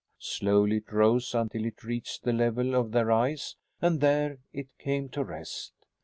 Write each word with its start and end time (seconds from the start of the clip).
Slowly 0.17 0.77
it 0.77 0.91
rose 0.91 1.35
until 1.35 1.63
it 1.65 1.83
reached 1.83 2.23
the 2.23 2.33
level 2.33 2.73
of 2.73 2.89
their 2.91 3.11
eyes 3.11 3.55
and 3.83 3.99
there 4.01 4.39
it 4.51 4.75
came 4.79 5.09
to 5.09 5.23
rest. 5.23 5.73